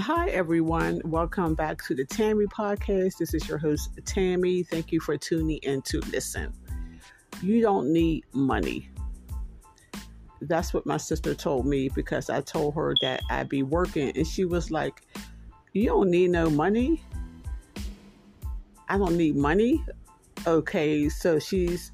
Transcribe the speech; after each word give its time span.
Hi, 0.00 0.30
everyone. 0.30 1.02
Welcome 1.04 1.54
back 1.54 1.84
to 1.84 1.94
the 1.94 2.06
Tammy 2.06 2.46
podcast. 2.46 3.18
This 3.18 3.34
is 3.34 3.46
your 3.46 3.58
host, 3.58 3.90
Tammy. 4.06 4.62
Thank 4.62 4.92
you 4.92 4.98
for 4.98 5.18
tuning 5.18 5.58
in 5.58 5.82
to 5.82 6.00
listen. 6.10 6.54
You 7.42 7.60
don't 7.60 7.92
need 7.92 8.24
money. 8.32 8.88
That's 10.40 10.72
what 10.72 10.86
my 10.86 10.96
sister 10.96 11.34
told 11.34 11.66
me 11.66 11.90
because 11.90 12.30
I 12.30 12.40
told 12.40 12.76
her 12.76 12.94
that 13.02 13.20
I'd 13.28 13.50
be 13.50 13.62
working, 13.62 14.16
and 14.16 14.26
she 14.26 14.46
was 14.46 14.70
like, 14.70 15.02
You 15.74 15.84
don't 15.88 16.10
need 16.10 16.30
no 16.30 16.48
money. 16.48 17.04
I 18.88 18.96
don't 18.96 19.18
need 19.18 19.36
money. 19.36 19.84
Okay, 20.46 21.10
so 21.10 21.38
she's 21.38 21.92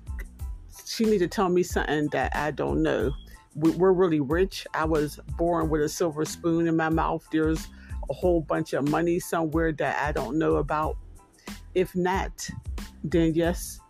she 0.86 1.06
need 1.06 1.18
to 1.18 1.28
tell 1.28 1.48
me 1.48 1.64
something 1.64 2.06
that 2.12 2.36
I 2.36 2.52
don't 2.52 2.84
know. 2.84 3.10
We're 3.56 3.92
really 3.92 4.20
rich. 4.20 4.64
I 4.74 4.84
was 4.84 5.18
born 5.36 5.70
with 5.70 5.82
a 5.82 5.88
silver 5.88 6.24
spoon 6.24 6.68
in 6.68 6.76
my 6.76 6.88
mouth. 6.88 7.26
There's 7.32 7.66
a 8.10 8.14
whole 8.14 8.40
bunch 8.40 8.72
of 8.72 8.88
money 8.88 9.18
somewhere 9.18 9.72
that 9.72 10.02
I 10.02 10.12
don't 10.12 10.38
know 10.38 10.56
about. 10.56 10.96
If 11.74 11.94
not, 11.94 12.48
then 13.04 13.34
yes, 13.34 13.80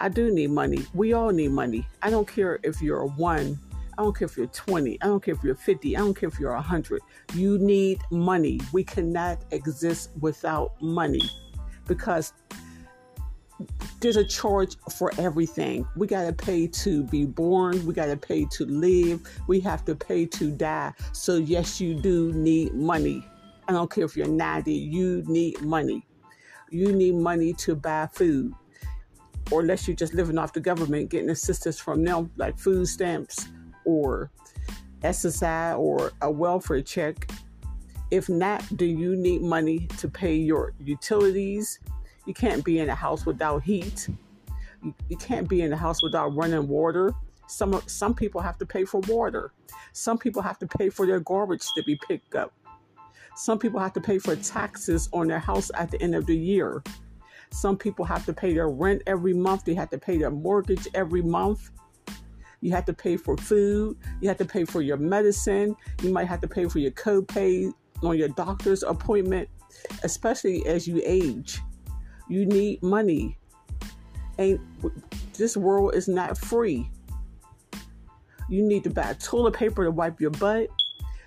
I 0.00 0.08
do 0.08 0.32
need 0.32 0.50
money. 0.50 0.84
We 0.94 1.12
all 1.12 1.30
need 1.30 1.52
money. 1.52 1.86
I 2.02 2.10
don't 2.10 2.26
care 2.26 2.58
if 2.62 2.82
you're 2.82 3.02
a 3.02 3.08
one. 3.08 3.58
I 3.96 4.02
don't 4.02 4.16
care 4.16 4.26
if 4.26 4.36
you're 4.36 4.46
20. 4.46 5.00
I 5.00 5.06
don't 5.06 5.22
care 5.22 5.34
if 5.34 5.44
you're 5.44 5.54
50. 5.54 5.96
I 5.96 6.00
don't 6.00 6.14
care 6.14 6.28
if 6.28 6.40
you're 6.40 6.52
100. 6.52 7.00
You 7.34 7.58
need 7.58 8.00
money. 8.10 8.60
We 8.72 8.82
cannot 8.82 9.44
exist 9.52 10.10
without 10.20 10.72
money 10.82 11.22
because 11.86 12.32
there's 14.00 14.16
a 14.16 14.24
charge 14.24 14.76
for 14.96 15.12
everything. 15.18 15.86
We 15.96 16.06
got 16.06 16.24
to 16.24 16.32
pay 16.32 16.66
to 16.66 17.04
be 17.04 17.24
born. 17.24 17.86
We 17.86 17.94
got 17.94 18.06
to 18.06 18.16
pay 18.16 18.46
to 18.46 18.66
live. 18.66 19.20
We 19.46 19.60
have 19.60 19.84
to 19.84 19.94
pay 19.94 20.26
to 20.26 20.50
die. 20.50 20.92
So, 21.12 21.36
yes, 21.36 21.80
you 21.80 21.94
do 21.94 22.32
need 22.32 22.74
money. 22.74 23.24
I 23.66 23.72
don't 23.72 23.90
care 23.90 24.04
if 24.04 24.16
you're 24.16 24.26
90, 24.26 24.72
you 24.72 25.22
need 25.26 25.60
money. 25.62 26.06
You 26.70 26.92
need 26.92 27.14
money 27.14 27.52
to 27.54 27.74
buy 27.74 28.08
food. 28.12 28.52
Or 29.50 29.60
unless 29.60 29.86
you're 29.86 29.96
just 29.96 30.14
living 30.14 30.38
off 30.38 30.52
the 30.52 30.60
government, 30.60 31.10
getting 31.10 31.30
assistance 31.30 31.78
from 31.78 32.04
them, 32.04 32.30
like 32.36 32.58
food 32.58 32.88
stamps 32.88 33.48
or 33.84 34.30
SSI 35.02 35.78
or 35.78 36.12
a 36.22 36.30
welfare 36.30 36.82
check. 36.82 37.30
If 38.10 38.28
not, 38.28 38.64
do 38.76 38.84
you 38.84 39.16
need 39.16 39.42
money 39.42 39.86
to 39.98 40.08
pay 40.08 40.34
your 40.34 40.72
utilities? 40.78 41.78
You 42.26 42.34
can't 42.34 42.64
be 42.64 42.78
in 42.78 42.88
a 42.88 42.94
house 42.94 43.26
without 43.26 43.62
heat. 43.62 44.08
You, 45.08 45.16
can't 45.16 45.48
be 45.48 45.62
in 45.62 45.72
a 45.72 45.76
house 45.76 46.02
without 46.02 46.34
running 46.34 46.68
water. 46.68 47.14
Some 47.46 47.80
some 47.86 48.14
people 48.14 48.40
have 48.40 48.58
to 48.58 48.66
pay 48.66 48.84
for 48.84 49.00
water. 49.00 49.52
Some 49.92 50.18
people 50.18 50.42
have 50.42 50.58
to 50.58 50.66
pay 50.66 50.88
for 50.88 51.06
their 51.06 51.20
garbage 51.20 51.66
to 51.74 51.82
be 51.82 51.96
picked 51.96 52.34
up. 52.34 52.52
Some 53.36 53.58
people 53.58 53.80
have 53.80 53.92
to 53.94 54.00
pay 54.00 54.18
for 54.18 54.36
taxes 54.36 55.08
on 55.12 55.28
their 55.28 55.38
house 55.38 55.70
at 55.74 55.90
the 55.90 56.00
end 56.00 56.14
of 56.14 56.26
the 56.26 56.36
year. 56.36 56.82
Some 57.50 57.76
people 57.76 58.04
have 58.04 58.24
to 58.26 58.32
pay 58.32 58.54
their 58.54 58.68
rent 58.68 59.02
every 59.06 59.34
month. 59.34 59.64
They 59.64 59.74
have 59.74 59.90
to 59.90 59.98
pay 59.98 60.18
their 60.18 60.30
mortgage 60.30 60.88
every 60.94 61.22
month. 61.22 61.70
You 62.60 62.72
have 62.72 62.84
to 62.86 62.92
pay 62.92 63.16
for 63.16 63.36
food. 63.36 63.96
You 64.20 64.28
have 64.28 64.38
to 64.38 64.44
pay 64.44 64.64
for 64.64 64.82
your 64.82 64.96
medicine. 64.96 65.76
You 66.02 66.10
might 66.10 66.26
have 66.26 66.40
to 66.40 66.48
pay 66.48 66.66
for 66.66 66.78
your 66.78 66.92
copay 66.92 67.72
on 68.02 68.18
your 68.18 68.28
doctor's 68.28 68.82
appointment, 68.82 69.48
especially 70.02 70.66
as 70.66 70.88
you 70.88 71.02
age. 71.04 71.60
You 72.28 72.46
need 72.46 72.82
money. 72.82 73.36
Ain't 74.38 74.60
this 75.34 75.56
world 75.56 75.94
is 75.94 76.08
not 76.08 76.38
free. 76.38 76.90
You 78.48 78.62
need 78.62 78.84
to 78.84 78.90
buy 78.90 79.14
toilet 79.14 79.54
paper 79.54 79.84
to 79.84 79.90
wipe 79.90 80.20
your 80.20 80.30
butt. 80.30 80.68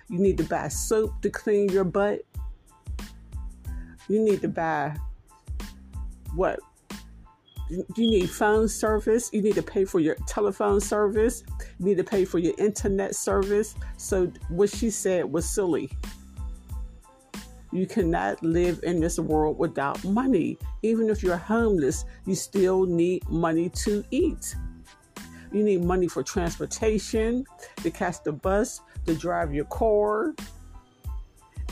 You 0.08 0.18
need 0.18 0.38
to 0.38 0.44
buy 0.44 0.68
soap 0.68 1.20
to 1.22 1.30
clean 1.30 1.68
your 1.68 1.84
butt. 1.84 2.22
You 4.08 4.22
need 4.24 4.40
to 4.40 4.48
buy 4.48 4.96
what? 6.34 6.60
You 7.68 7.84
need 7.96 8.30
phone 8.30 8.68
service. 8.68 9.28
You 9.32 9.42
need 9.42 9.54
to 9.56 9.62
pay 9.62 9.84
for 9.84 10.00
your 10.00 10.14
telephone 10.26 10.80
service. 10.80 11.44
You 11.78 11.84
need 11.84 11.98
to 11.98 12.04
pay 12.04 12.24
for 12.24 12.38
your 12.38 12.54
internet 12.56 13.14
service. 13.14 13.74
So, 13.98 14.32
what 14.48 14.70
she 14.70 14.88
said 14.88 15.30
was 15.30 15.48
silly. 15.48 15.90
You 17.70 17.86
cannot 17.86 18.42
live 18.42 18.80
in 18.82 19.00
this 19.00 19.18
world 19.18 19.58
without 19.58 20.02
money. 20.02 20.56
Even 20.82 21.10
if 21.10 21.22
you're 21.22 21.36
homeless, 21.36 22.06
you 22.24 22.34
still 22.34 22.86
need 22.86 23.28
money 23.28 23.68
to 23.84 24.02
eat. 24.10 24.56
You 25.52 25.62
need 25.62 25.84
money 25.84 26.08
for 26.08 26.22
transportation, 26.22 27.44
to 27.76 27.90
catch 27.90 28.22
the 28.22 28.32
bus, 28.32 28.80
to 29.06 29.14
drive 29.14 29.54
your 29.54 29.64
car. 29.66 30.34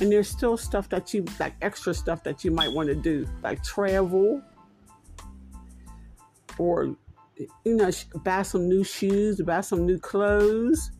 And 0.00 0.12
there's 0.12 0.28
still 0.28 0.56
stuff 0.56 0.88
that 0.90 1.14
you 1.14 1.24
like 1.40 1.54
extra 1.62 1.94
stuff 1.94 2.22
that 2.24 2.44
you 2.44 2.50
might 2.50 2.72
want 2.72 2.88
to 2.88 2.94
do, 2.94 3.26
like 3.42 3.62
travel 3.62 4.42
or 6.58 6.96
you 7.64 7.76
know, 7.76 7.90
buy 8.24 8.42
some 8.42 8.68
new 8.68 8.84
shoes, 8.84 9.40
buy 9.42 9.60
some 9.60 9.84
new 9.84 9.98
clothes. 9.98 10.90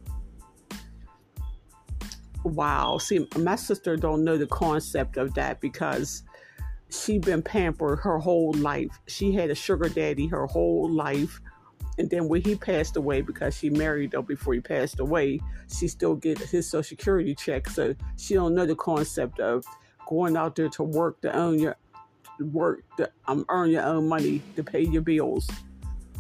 Wow. 2.45 2.99
See, 2.99 3.27
my 3.39 3.57
sister 3.57 3.97
don't 3.97 4.23
know 4.23 4.37
the 4.37 4.47
concept 4.47 5.17
of 5.17 5.35
that 5.35 5.61
because 5.61 6.23
she 6.91 7.19
been 7.19 7.43
pampered 7.43 7.99
her 8.01 8.19
whole 8.19 8.53
life. 8.53 9.01
She 9.07 9.33
had 9.33 9.51
a 9.51 9.55
sugar 9.55 9.89
daddy 9.89 10.27
her 10.29 10.47
whole 10.47 10.89
life. 10.91 11.41
And 11.99 12.11
then 12.11 12.29
when 12.29 12.43
he 12.43 12.55
passed 12.55 12.97
away, 12.97 13.23
because 13.23 13.57
she 13.57 13.71
married 13.71 14.11
though 14.11 14.23
before 14.23 14.55
he 14.55 14.61
passed 14.61 15.01
away, 15.01 15.41
she 15.73 15.89
still 15.89 16.15
get 16.15 16.39
his 16.39 16.69
social 16.69 16.89
security 16.89 17.35
check. 17.35 17.69
So 17.69 17.95
she 18.17 18.35
don't 18.35 18.55
know 18.55 18.67
the 18.67 18.77
concept 18.77 19.41
of 19.41 19.65
going 20.07 20.37
out 20.37 20.57
there 20.57 20.69
to 20.69 20.83
work 20.83 21.21
to 21.23 21.35
own 21.35 21.59
your 21.59 21.77
work 22.41 22.83
to 22.99 23.11
um, 23.29 23.45
earn 23.49 23.71
your 23.71 23.83
own 23.83 24.09
money 24.09 24.43
to 24.57 24.63
pay 24.63 24.83
your 24.83 25.03
bills. 25.03 25.49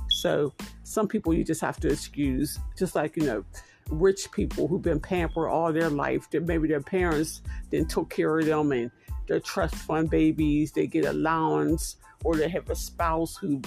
So 0.08 0.54
some 0.82 1.08
people 1.08 1.34
you 1.34 1.44
just 1.44 1.60
have 1.60 1.78
to 1.80 1.88
excuse, 1.88 2.58
just 2.78 2.94
like 2.94 3.16
you 3.16 3.24
know, 3.24 3.44
rich 3.90 4.30
people 4.32 4.66
who've 4.66 4.82
been 4.82 5.00
pampered 5.00 5.50
all 5.50 5.72
their 5.72 5.90
life. 5.90 6.30
That 6.30 6.46
maybe 6.46 6.68
their 6.68 6.80
parents 6.80 7.42
then 7.70 7.86
took 7.86 8.08
care 8.10 8.38
of 8.38 8.46
them 8.46 8.72
and 8.72 8.90
their 9.28 9.40
trust 9.40 9.74
fund 9.74 10.08
babies. 10.08 10.72
They 10.72 10.86
get 10.86 11.04
allowance, 11.04 11.96
or 12.24 12.36
they 12.36 12.48
have 12.48 12.70
a 12.70 12.76
spouse 12.76 13.36
who 13.36 13.60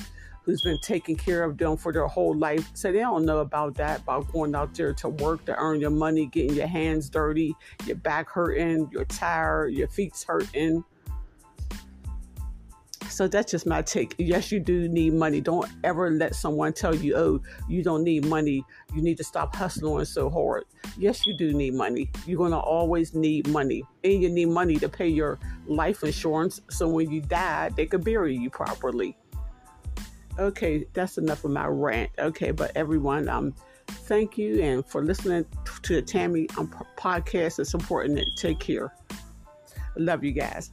who's 0.43 0.61
been 0.61 0.79
taking 0.81 1.15
care 1.15 1.43
of 1.43 1.57
them 1.57 1.77
for 1.77 1.91
their 1.91 2.07
whole 2.07 2.35
life. 2.35 2.69
So 2.73 2.91
they 2.91 2.99
don't 2.99 3.25
know 3.25 3.39
about 3.39 3.75
that, 3.75 4.01
about 4.01 4.31
going 4.31 4.55
out 4.55 4.73
there 4.73 4.93
to 4.93 5.09
work 5.09 5.45
to 5.45 5.55
earn 5.57 5.79
your 5.79 5.91
money, 5.91 6.25
getting 6.27 6.55
your 6.55 6.67
hands 6.67 7.09
dirty, 7.09 7.55
your 7.85 7.97
back 7.97 8.29
hurting, 8.29 8.89
you're 8.91 9.05
tired, 9.05 9.73
your 9.73 9.87
feet's 9.87 10.23
hurting. 10.23 10.83
So 13.09 13.27
that's 13.27 13.51
just 13.51 13.65
my 13.65 13.81
take. 13.81 14.15
Yes, 14.17 14.51
you 14.51 14.59
do 14.59 14.87
need 14.87 15.13
money. 15.13 15.41
Don't 15.41 15.69
ever 15.83 16.11
let 16.11 16.35
someone 16.35 16.71
tell 16.73 16.95
you, 16.95 17.15
oh, 17.17 17.41
you 17.67 17.83
don't 17.83 18.03
need 18.03 18.25
money. 18.25 18.63
You 18.95 19.01
need 19.01 19.17
to 19.17 19.23
stop 19.23 19.55
hustling 19.55 20.05
so 20.05 20.29
hard. 20.29 20.63
Yes, 20.97 21.25
you 21.25 21.35
do 21.35 21.51
need 21.51 21.73
money. 21.73 22.11
You're 22.25 22.37
going 22.37 22.51
to 22.51 22.59
always 22.59 23.13
need 23.13 23.47
money. 23.49 23.83
And 24.03 24.21
you 24.21 24.29
need 24.29 24.49
money 24.49 24.77
to 24.77 24.87
pay 24.87 25.07
your 25.07 25.39
life 25.65 26.03
insurance 26.03 26.61
so 26.69 26.87
when 26.87 27.11
you 27.11 27.21
die, 27.21 27.69
they 27.75 27.87
could 27.87 28.03
bury 28.03 28.37
you 28.37 28.49
properly. 28.49 29.17
Okay, 30.39 30.85
that's 30.93 31.17
enough 31.17 31.43
of 31.43 31.51
my 31.51 31.67
rant. 31.67 32.11
Okay, 32.17 32.51
but 32.51 32.71
everyone, 32.75 33.27
um, 33.27 33.53
thank 33.87 34.37
you 34.37 34.61
and 34.61 34.85
for 34.85 35.03
listening 35.03 35.45
to 35.83 35.95
the 35.95 36.01
Tammy 36.01 36.47
um, 36.57 36.73
podcast 36.97 37.57
and 37.57 37.67
supporting 37.67 38.17
it. 38.17 38.27
Take 38.37 38.59
care. 38.59 38.93
Love 39.97 40.23
you 40.23 40.31
guys. 40.31 40.71